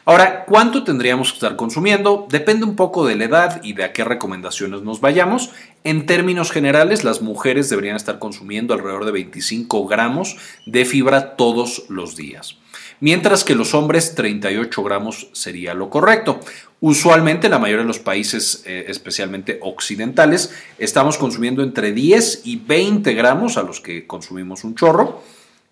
Ahora, 0.08 0.46
¿cuánto 0.46 0.84
tendríamos 0.84 1.32
que 1.32 1.38
estar 1.38 1.56
consumiendo? 1.56 2.28
Depende 2.30 2.64
un 2.64 2.76
poco 2.76 3.08
de 3.08 3.16
la 3.16 3.24
edad 3.24 3.64
y 3.64 3.74
de 3.74 3.86
a 3.86 3.92
qué 3.92 4.04
recomendaciones 4.04 4.84
nos 4.84 5.02
vayamos. 5.02 5.50
En 5.84 6.06
términos 6.06 6.52
generales, 6.52 7.04
las 7.04 7.24
mujeres 7.24 7.72
deberían 7.72 7.96
estar 7.96 8.20
consumiendo 8.20 8.76
alrededor 8.76 9.06
de 9.06 9.12
25 9.12 9.88
gramos 9.88 10.38
de 10.68 10.86
fibra 10.86 11.36
todos 11.36 11.86
los 11.90 12.16
días, 12.16 12.60
mientras 13.00 13.44
que 13.44 13.56
los 13.56 13.74
hombres 13.74 14.14
38 14.14 14.84
gramos 14.84 15.30
sería 15.34 15.74
lo 15.74 15.90
correcto. 15.90 16.40
Usualmente, 16.82 17.50
la 17.50 17.58
mayoría 17.58 17.82
de 17.82 17.88
los 17.88 17.98
países, 17.98 18.62
eh, 18.68 18.86
especialmente 18.88 19.58
occidentales, 19.64 20.54
estamos 20.78 21.18
consumiendo 21.18 21.64
entre 21.64 21.94
10 21.94 22.42
y 22.44 22.58
20 22.58 23.12
gramos 23.16 23.58
a 23.58 23.64
los 23.64 23.82
que 23.82 24.06
consumimos 24.06 24.66
un 24.66 24.76
chorro. 24.76 25.24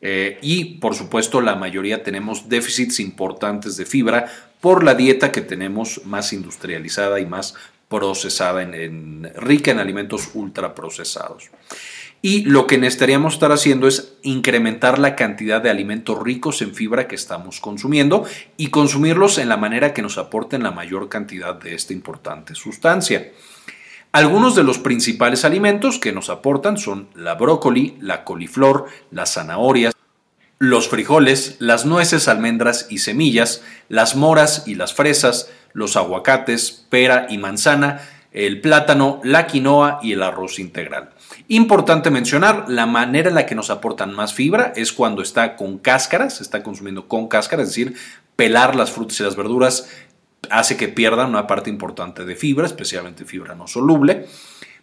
Eh, 0.05 0.37
y 0.41 0.65
por 0.75 0.95
supuesto 0.95 1.39
la 1.39 1.55
mayoría 1.55 2.03
tenemos 2.03 2.49
déficits 2.49 2.99
importantes 2.99 3.77
de 3.77 3.85
fibra 3.85 4.25
por 4.59 4.83
la 4.83 4.95
dieta 4.95 5.31
que 5.31 5.39
tenemos 5.39 6.01
más 6.03 6.33
industrializada 6.33 7.21
y 7.21 7.25
más 7.25 7.55
procesada, 7.87 8.63
en, 8.63 9.31
rica 9.35 9.71
en 9.71 9.79
alimentos 9.79 10.31
ultraprocesados. 10.33 11.51
Y 12.21 12.43
lo 12.43 12.67
que 12.67 12.77
necesitaríamos 12.77 13.35
estar 13.35 13.53
haciendo 13.53 13.87
es 13.87 14.15
incrementar 14.23 14.99
la 14.99 15.15
cantidad 15.15 15.61
de 15.61 15.69
alimentos 15.69 16.21
ricos 16.21 16.61
en 16.61 16.75
fibra 16.75 17.07
que 17.07 17.15
estamos 17.15 17.61
consumiendo 17.61 18.25
y 18.57 18.67
consumirlos 18.67 19.37
en 19.37 19.47
la 19.47 19.57
manera 19.57 19.93
que 19.93 20.01
nos 20.01 20.17
aporten 20.17 20.63
la 20.63 20.71
mayor 20.71 21.07
cantidad 21.07 21.55
de 21.55 21.75
esta 21.75 21.93
importante 21.93 22.55
sustancia. 22.55 23.31
Algunos 24.13 24.55
de 24.55 24.63
los 24.63 24.77
principales 24.79 25.43
alimentos 25.43 25.97
que 25.97 26.11
nos 26.11 26.29
aportan 26.29 26.77
son 26.77 27.07
la 27.15 27.33
brócoli, 27.35 27.97
la 27.99 28.23
coliflor, 28.23 28.85
las 29.11 29.33
zanahorias, 29.33 29.92
los 30.59 30.87
frijoles, 30.87 31.57
las 31.59 31.85
nueces, 31.85 32.27
almendras 32.27 32.87
y 32.89 32.99
semillas, 32.99 33.61
las 33.89 34.15
moras 34.15 34.63
y 34.65 34.75
las 34.75 34.93
fresas, 34.93 35.49
los 35.73 35.95
aguacates, 35.95 36.85
pera 36.89 37.27
y 37.29 37.37
manzana, 37.37 38.01
el 38.31 38.61
plátano, 38.61 39.21
la 39.23 39.45
quinoa 39.45 39.99
y 40.01 40.13
el 40.13 40.23
arroz 40.23 40.59
integral. 40.59 41.11
Importante 41.47 42.09
mencionar, 42.09 42.65
la 42.67 42.85
manera 42.85 43.29
en 43.29 43.35
la 43.35 43.45
que 43.45 43.55
nos 43.55 43.69
aportan 43.69 44.13
más 44.13 44.33
fibra 44.33 44.73
es 44.75 44.93
cuando 44.93 45.21
está 45.21 45.55
con 45.55 45.77
cáscaras, 45.77 46.37
se 46.37 46.43
está 46.43 46.63
consumiendo 46.63 47.07
con 47.07 47.27
cáscaras, 47.27 47.67
es 47.67 47.75
decir, 47.75 47.95
pelar 48.35 48.75
las 48.75 48.91
frutas 48.91 49.19
y 49.19 49.23
las 49.23 49.35
verduras 49.35 49.89
hace 50.49 50.77
que 50.77 50.87
pierdan 50.87 51.29
una 51.29 51.47
parte 51.47 51.69
importante 51.69 52.25
de 52.25 52.35
fibra, 52.35 52.65
especialmente 52.65 53.25
fibra 53.25 53.55
no 53.55 53.67
soluble. 53.67 54.27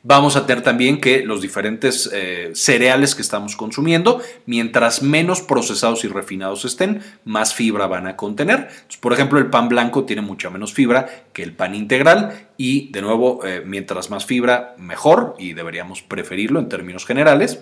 Vamos 0.02 0.36
a 0.36 0.46
tener 0.46 0.62
también 0.62 0.98
que 0.98 1.22
los 1.22 1.42
diferentes 1.42 2.08
eh, 2.12 2.52
cereales 2.54 3.14
que 3.14 3.20
estamos 3.20 3.54
consumiendo, 3.54 4.22
mientras 4.46 5.02
menos 5.02 5.42
procesados 5.42 6.04
y 6.04 6.08
refinados 6.08 6.64
estén, 6.64 7.02
más 7.24 7.52
fibra 7.52 7.86
van 7.86 8.06
a 8.06 8.16
contener. 8.16 8.68
por 9.00 9.12
ejemplo, 9.12 9.38
el 9.38 9.50
pan 9.50 9.68
blanco 9.68 10.04
tiene 10.04 10.22
mucha 10.22 10.48
menos 10.48 10.72
fibra 10.72 11.24
que 11.34 11.42
el 11.42 11.52
pan 11.52 11.74
integral 11.74 12.48
y, 12.56 12.90
de 12.92 13.02
nuevo, 13.02 13.44
eh, 13.44 13.62
mientras 13.66 14.08
más 14.08 14.24
fibra, 14.24 14.74
mejor 14.78 15.36
y 15.38 15.52
deberíamos 15.52 16.00
preferirlo 16.00 16.60
en 16.60 16.70
términos 16.70 17.04
generales. 17.04 17.60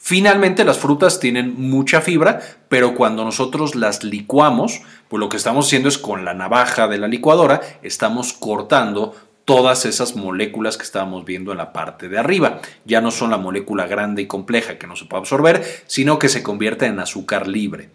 Finalmente, 0.00 0.64
las 0.64 0.78
frutas 0.78 1.18
tienen 1.18 1.60
mucha 1.60 2.00
fibra, 2.00 2.40
pero 2.68 2.94
cuando 2.94 3.24
nosotros 3.24 3.74
las 3.74 4.04
licuamos, 4.04 4.80
pues 5.08 5.20
lo 5.20 5.28
que 5.28 5.36
estamos 5.36 5.66
haciendo 5.66 5.88
es 5.88 5.98
con 5.98 6.24
la 6.24 6.34
navaja 6.34 6.86
de 6.86 6.98
la 6.98 7.08
licuadora, 7.08 7.60
estamos 7.82 8.32
cortando 8.32 9.14
todas 9.48 9.86
esas 9.86 10.14
moléculas 10.14 10.76
que 10.76 10.82
estábamos 10.82 11.24
viendo 11.24 11.52
en 11.52 11.56
la 11.56 11.72
parte 11.72 12.10
de 12.10 12.18
arriba. 12.18 12.60
Ya 12.84 13.00
no 13.00 13.10
son 13.10 13.30
la 13.30 13.38
molécula 13.38 13.86
grande 13.86 14.20
y 14.20 14.26
compleja 14.26 14.76
que 14.76 14.86
no 14.86 14.94
se 14.94 15.06
puede 15.06 15.22
absorber, 15.22 15.64
sino 15.86 16.18
que 16.18 16.28
se 16.28 16.42
convierte 16.42 16.84
en 16.84 17.00
azúcar 17.00 17.48
libre. 17.48 17.88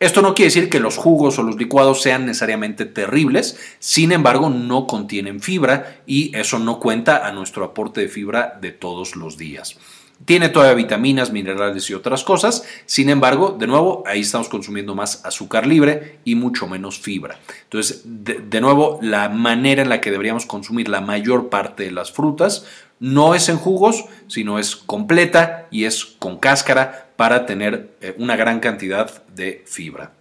Esto 0.00 0.22
no 0.22 0.34
quiere 0.34 0.46
decir 0.46 0.70
que 0.70 0.80
los 0.80 0.96
jugos 0.96 1.38
o 1.38 1.42
los 1.42 1.56
licuados 1.56 2.00
sean 2.00 2.24
necesariamente 2.24 2.86
terribles, 2.86 3.58
sin 3.78 4.10
embargo 4.10 4.48
no 4.48 4.86
contienen 4.86 5.40
fibra 5.40 6.00
y 6.06 6.34
eso 6.34 6.58
no 6.58 6.80
cuenta 6.80 7.26
a 7.26 7.32
nuestro 7.32 7.62
aporte 7.66 8.00
de 8.00 8.08
fibra 8.08 8.58
de 8.58 8.70
todos 8.70 9.16
los 9.16 9.36
días. 9.36 9.76
Tiene 10.24 10.48
todavía 10.48 10.74
vitaminas, 10.74 11.30
minerales 11.30 11.88
y 11.90 11.94
otras 11.94 12.24
cosas. 12.24 12.64
Sin 12.86 13.10
embargo, 13.10 13.54
de 13.58 13.66
nuevo, 13.66 14.02
ahí 14.06 14.20
estamos 14.20 14.48
consumiendo 14.48 14.94
más 14.94 15.24
azúcar 15.24 15.66
libre 15.66 16.18
y 16.24 16.34
mucho 16.34 16.66
menos 16.66 16.98
fibra. 16.98 17.38
Entonces, 17.64 18.02
de, 18.04 18.60
nuevo, 18.60 18.98
la 19.02 19.28
manera 19.28 19.82
en 19.82 19.90
la 19.90 20.00
que 20.00 20.10
deberíamos 20.10 20.46
consumir 20.46 20.88
la 20.88 21.00
mayor 21.00 21.50
parte 21.50 21.84
de 21.84 21.90
las 21.90 22.12
frutas 22.12 22.64
no 22.98 23.34
es 23.34 23.50
en 23.50 23.58
jugos, 23.58 24.06
sino 24.26 24.58
es 24.58 24.74
completa 24.74 25.68
y 25.70 25.84
es 25.84 26.04
con 26.04 26.38
cáscara 26.38 27.10
para 27.16 27.44
tener 27.44 27.90
eh, 28.00 28.14
una 28.18 28.36
gran 28.36 28.60
cantidad 28.60 29.26
de 29.28 29.64
fibra. 29.66 30.15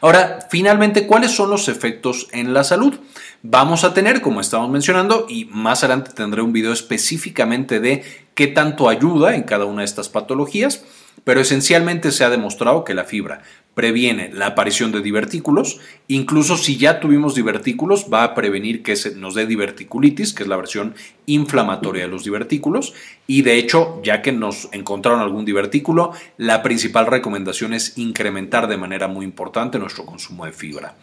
Ahora, 0.00 0.46
finalmente, 0.50 1.06
¿cuáles 1.06 1.32
son 1.32 1.50
los 1.50 1.68
efectos 1.68 2.28
en 2.32 2.54
la 2.54 2.64
salud? 2.64 2.98
Vamos 3.42 3.84
a 3.84 3.94
tener, 3.94 4.20
como 4.20 4.40
estamos 4.40 4.70
mencionando, 4.70 5.26
y 5.28 5.46
más 5.46 5.82
adelante 5.82 6.12
tendré 6.14 6.42
un 6.42 6.52
video 6.52 6.72
específicamente 6.72 7.80
de 7.80 8.04
qué 8.34 8.46
tanto 8.46 8.88
ayuda 8.88 9.34
en 9.34 9.42
cada 9.42 9.64
una 9.64 9.82
de 9.82 9.86
estas 9.86 10.08
patologías, 10.08 10.84
pero 11.24 11.40
esencialmente 11.40 12.10
se 12.10 12.24
ha 12.24 12.30
demostrado 12.30 12.84
que 12.84 12.94
la 12.94 13.04
fibra 13.04 13.42
previene 13.74 14.30
la 14.32 14.48
aparición 14.48 14.92
de 14.92 15.00
divertículos, 15.00 15.80
incluso 16.08 16.56
si 16.56 16.76
ya 16.76 17.00
tuvimos 17.00 17.34
divertículos, 17.34 18.06
va 18.12 18.22
a 18.22 18.34
prevenir 18.34 18.82
que 18.82 18.96
se 18.96 19.14
nos 19.14 19.34
dé 19.34 19.46
diverticulitis, 19.46 20.34
que 20.34 20.42
es 20.42 20.48
la 20.48 20.56
versión 20.56 20.94
inflamatoria 21.26 22.02
de 22.02 22.08
los 22.08 22.24
divertículos, 22.24 22.92
y 23.26 23.42
de 23.42 23.56
hecho, 23.56 24.00
ya 24.02 24.20
que 24.20 24.32
nos 24.32 24.68
encontraron 24.72 25.20
algún 25.20 25.44
divertículo, 25.44 26.12
la 26.36 26.62
principal 26.62 27.06
recomendación 27.06 27.72
es 27.72 27.96
incrementar 27.96 28.68
de 28.68 28.76
manera 28.76 29.08
muy 29.08 29.24
importante 29.24 29.78
nuestro 29.78 30.04
consumo 30.04 30.44
de 30.44 30.52
fibra. 30.52 30.96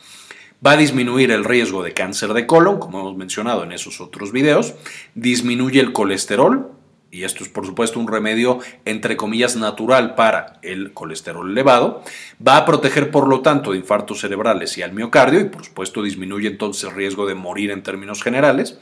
Va 0.65 0.71
a 0.71 0.77
disminuir 0.77 1.31
el 1.31 1.45
riesgo 1.45 1.83
de 1.83 1.93
cáncer 1.93 2.33
de 2.33 2.45
colon, 2.45 2.79
como 2.79 2.99
hemos 2.99 3.15
mencionado 3.15 3.63
en 3.63 3.71
esos 3.71 4.01
otros 4.01 4.31
videos, 4.33 4.75
disminuye 5.15 5.79
el 5.79 5.93
colesterol, 5.93 6.78
y 7.11 7.23
esto 7.23 7.43
es 7.43 7.49
por 7.49 7.65
supuesto 7.65 7.99
un 7.99 8.07
remedio 8.07 8.59
entre 8.85 9.17
comillas 9.17 9.55
natural 9.55 10.15
para 10.15 10.59
el 10.61 10.93
colesterol 10.93 11.49
elevado, 11.49 12.03
va 12.45 12.57
a 12.57 12.65
proteger 12.65 13.11
por 13.11 13.27
lo 13.27 13.41
tanto 13.41 13.71
de 13.71 13.77
infartos 13.77 14.21
cerebrales 14.21 14.77
y 14.77 14.83
al 14.83 14.93
miocardio 14.93 15.39
y 15.39 15.45
por 15.45 15.65
supuesto 15.65 16.03
disminuye 16.03 16.47
entonces 16.47 16.83
el 16.83 16.95
riesgo 16.95 17.25
de 17.25 17.35
morir 17.35 17.71
en 17.71 17.83
términos 17.83 18.21
generales 18.21 18.79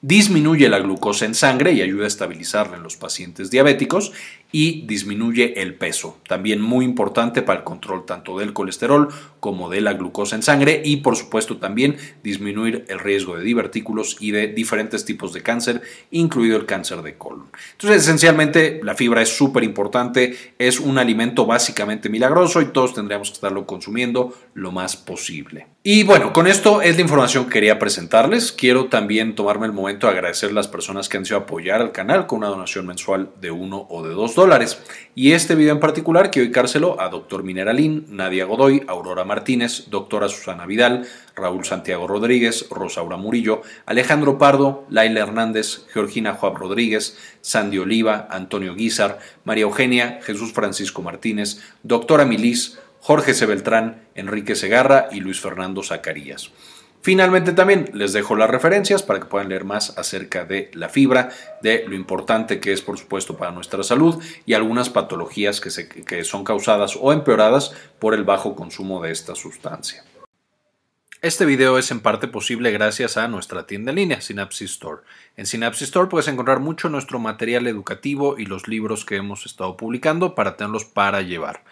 disminuye 0.00 0.68
la 0.68 0.78
glucosa 0.78 1.24
en 1.24 1.34
sangre 1.34 1.72
y 1.72 1.82
ayuda 1.82 2.04
a 2.04 2.08
estabilizarla 2.08 2.76
en 2.76 2.82
los 2.82 2.96
pacientes 2.96 3.50
diabéticos 3.50 4.12
y 4.50 4.86
disminuye 4.86 5.60
el 5.60 5.74
peso, 5.74 6.18
también 6.26 6.60
muy 6.60 6.84
importante 6.84 7.42
para 7.42 7.58
el 7.58 7.64
control 7.64 8.06
tanto 8.06 8.38
del 8.38 8.54
colesterol 8.54 9.08
como 9.40 9.68
de 9.68 9.82
la 9.82 9.92
glucosa 9.92 10.36
en 10.36 10.42
sangre 10.42 10.80
y 10.84 10.98
por 10.98 11.16
supuesto 11.16 11.58
también 11.58 11.96
disminuir 12.22 12.84
el 12.88 12.98
riesgo 12.98 13.36
de 13.36 13.44
divertículos 13.44 14.16
y 14.20 14.30
de 14.30 14.48
diferentes 14.48 15.04
tipos 15.04 15.32
de 15.32 15.42
cáncer, 15.42 15.82
incluido 16.10 16.56
el 16.56 16.64
cáncer 16.64 17.02
de 17.02 17.18
colon. 17.18 17.48
Entonces, 17.72 18.02
esencialmente 18.02 18.80
la 18.82 18.94
fibra 18.94 19.20
es 19.20 19.36
súper 19.36 19.64
importante, 19.64 20.54
es 20.58 20.80
un 20.80 20.96
alimento 20.96 21.44
básicamente 21.44 22.08
milagroso 22.08 22.62
y 22.62 22.66
todos 22.66 22.94
tendríamos 22.94 23.30
que 23.30 23.34
estarlo 23.34 23.66
consumiendo 23.66 24.34
lo 24.54 24.72
más 24.72 24.96
posible. 24.96 25.66
Y 25.90 26.02
bueno, 26.02 26.34
con 26.34 26.46
esto 26.46 26.82
es 26.82 26.96
la 26.96 27.00
información 27.00 27.46
que 27.46 27.52
quería 27.52 27.78
presentarles. 27.78 28.52
Quiero 28.52 28.88
también 28.88 29.34
tomarme 29.34 29.64
el 29.64 29.72
momento 29.72 30.06
de 30.06 30.12
agradecer 30.12 30.50
a 30.50 30.52
las 30.52 30.68
personas 30.68 31.08
que 31.08 31.16
han 31.16 31.24
sido 31.24 31.38
apoyar 31.38 31.80
al 31.80 31.92
canal 31.92 32.26
con 32.26 32.40
una 32.40 32.48
donación 32.48 32.86
mensual 32.86 33.30
de 33.40 33.50
uno 33.50 33.86
o 33.88 34.06
de 34.06 34.12
dos 34.12 34.34
dólares. 34.34 34.82
Y 35.14 35.32
este 35.32 35.54
video 35.54 35.72
en 35.72 35.80
particular 35.80 36.30
quiero 36.30 36.44
dedicárselo 36.44 37.00
a 37.00 37.08
Dr. 37.08 37.42
Mineralín, 37.42 38.04
Nadia 38.10 38.44
Godoy, 38.44 38.82
Aurora 38.86 39.24
Martínez, 39.24 39.88
Doctora 39.88 40.28
Susana 40.28 40.66
Vidal, 40.66 41.06
Raúl 41.34 41.64
Santiago 41.64 42.06
Rodríguez, 42.06 42.66
Rosaura 42.68 43.16
Murillo, 43.16 43.62
Alejandro 43.86 44.36
Pardo, 44.36 44.84
Laila 44.90 45.20
Hernández, 45.20 45.86
Georgina 45.94 46.34
Juan 46.34 46.54
Rodríguez, 46.54 47.16
Sandy 47.40 47.78
Oliva, 47.78 48.28
Antonio 48.30 48.74
Guizar, 48.74 49.20
María 49.44 49.62
Eugenia, 49.62 50.20
Jesús 50.22 50.52
Francisco 50.52 51.00
Martínez, 51.00 51.62
Doctora 51.82 52.26
Milis, 52.26 52.78
Jorge 53.00 53.32
C. 53.32 53.46
Beltrán, 53.46 54.07
Enrique 54.18 54.54
Segarra 54.54 55.08
y 55.12 55.20
Luis 55.20 55.40
Fernando 55.40 55.82
Zacarías. 55.82 56.50
Finalmente 57.00 57.52
también 57.52 57.90
les 57.94 58.12
dejo 58.12 58.34
las 58.34 58.50
referencias 58.50 59.02
para 59.02 59.20
que 59.20 59.26
puedan 59.26 59.48
leer 59.48 59.64
más 59.64 59.96
acerca 59.96 60.44
de 60.44 60.70
la 60.74 60.88
fibra, 60.88 61.30
de 61.62 61.84
lo 61.86 61.94
importante 61.94 62.58
que 62.60 62.72
es 62.72 62.82
por 62.82 62.98
supuesto 62.98 63.36
para 63.36 63.52
nuestra 63.52 63.82
salud 63.84 64.22
y 64.46 64.54
algunas 64.54 64.90
patologías 64.90 65.60
que, 65.60 66.24
son 66.24 66.44
causadas 66.44 66.98
o 67.00 67.12
empeoradas 67.12 67.72
por 67.98 68.14
el 68.14 68.24
bajo 68.24 68.56
consumo 68.56 69.00
de 69.00 69.12
esta 69.12 69.34
sustancia. 69.36 70.04
Este 71.20 71.44
video 71.44 71.78
es 71.78 71.90
en 71.90 72.00
parte 72.00 72.28
posible 72.28 72.70
gracias 72.70 73.16
a 73.16 73.26
nuestra 73.26 73.66
tienda 73.66 73.90
en 73.90 73.96
línea, 73.96 74.20
Synapsis 74.20 74.72
Store. 74.72 75.02
En 75.36 75.46
Synapsis 75.46 75.88
Store 75.88 76.08
puedes 76.08 76.28
encontrar 76.28 76.60
mucho 76.60 76.88
nuestro 76.88 77.18
material 77.18 77.66
educativo 77.66 78.38
y 78.38 78.46
los 78.46 78.68
libros 78.68 79.04
que 79.04 79.16
hemos 79.16 79.46
estado 79.46 79.76
publicando 79.76 80.34
para 80.36 80.56
tenerlos 80.56 80.84
para 80.84 81.22
llevar. 81.22 81.64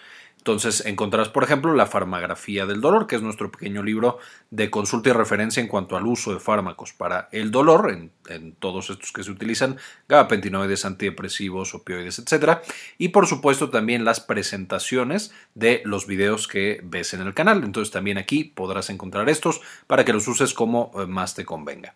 Entonces 0.47 0.87
encontrarás, 0.87 1.29
por 1.29 1.43
ejemplo, 1.43 1.75
la 1.75 1.87
farmagrafía 1.87 2.67
del 2.67 2.81
dolor, 2.81 3.09
que 3.09 3.17
es 3.17 3.23
nuestro 3.23 3.51
pequeño 3.51 3.83
libro 3.83 4.21
de 4.53 4.71
consulta 4.71 5.09
y 5.09 5.13
referencia 5.13 5.61
en 5.61 5.67
cuanto 5.67 5.97
al 5.97 6.07
uso 6.07 6.33
de 6.33 6.39
fármacos 6.39 6.93
para 6.93 7.29
el 7.33 7.51
dolor, 7.51 7.91
en, 7.91 8.53
todos 8.61 8.89
estos 8.91 9.11
que 9.11 9.25
se 9.25 9.33
utilizan, 9.33 9.77
gabapentinoides, 10.09 10.85
antidepresivos, 10.85 11.75
opioides, 11.75 12.21
etc. 12.21 12.61
Y 12.97 13.09
por 13.09 13.27
supuesto 13.27 13.71
también 13.71 14.05
las 14.05 14.21
presentaciones 14.21 15.33
de 15.57 15.83
los 15.85 16.07
videos 16.07 16.47
que 16.47 16.81
ves 16.85 17.13
en 17.13 17.23
el 17.23 17.35
canal. 17.35 17.65
Entonces 17.65 17.91
también 17.91 18.17
aquí 18.17 18.45
podrás 18.45 18.89
encontrar 18.89 19.29
estos 19.29 19.63
para 19.89 20.05
que 20.05 20.13
los 20.13 20.29
uses 20.29 20.55
como 20.55 20.93
eh, 20.95 21.07
más 21.07 21.35
te 21.35 21.45
convenga. 21.45 21.93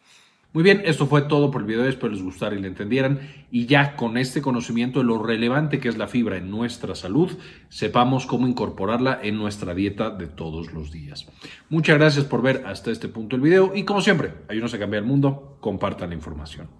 Muy 0.52 0.64
bien, 0.64 0.82
esto 0.84 1.06
fue 1.06 1.22
todo 1.22 1.52
por 1.52 1.60
el 1.60 1.68
video, 1.68 1.84
espero 1.84 2.12
les 2.12 2.22
gustara 2.22 2.56
y 2.56 2.60
le 2.60 2.66
entendieran. 2.66 3.20
Y 3.52 3.66
ya 3.66 3.94
con 3.94 4.18
este 4.18 4.42
conocimiento 4.42 4.98
de 4.98 5.04
lo 5.04 5.22
relevante 5.22 5.78
que 5.78 5.88
es 5.88 5.96
la 5.96 6.08
fibra 6.08 6.38
en 6.38 6.50
nuestra 6.50 6.96
salud, 6.96 7.30
sepamos 7.68 8.26
cómo 8.26 8.48
incorporarla 8.48 9.20
en 9.22 9.36
nuestra 9.36 9.74
dieta 9.74 10.10
de 10.10 10.26
todos 10.26 10.72
los 10.72 10.90
días. 10.90 11.28
Muchas 11.68 11.98
gracias 11.98 12.24
por 12.24 12.42
ver 12.42 12.64
hasta 12.66 12.90
este 12.90 13.06
punto 13.06 13.36
el 13.36 13.42
video 13.42 13.72
y 13.76 13.84
como 13.84 14.00
siempre, 14.00 14.32
ayúdenos 14.48 14.74
a 14.74 14.80
cambiar 14.80 15.04
el 15.04 15.08
mundo, 15.08 15.56
compartan 15.60 16.08
la 16.08 16.16
información. 16.16 16.79